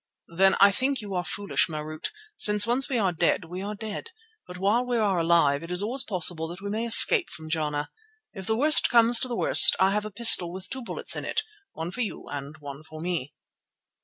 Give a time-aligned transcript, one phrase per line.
[0.35, 4.09] "Then I think you are foolish, Marût, since once we are dead, we are dead;
[4.47, 7.91] but while we are alive it is always possible that we may escape from Jana.
[8.33, 11.23] If the worst comes to the worst I have a pistol with two bullets in
[11.23, 11.43] it,
[11.73, 13.35] one for you and one for me."